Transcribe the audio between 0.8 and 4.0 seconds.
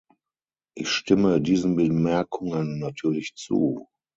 stimme diesen Bemerkungen natürlich zu.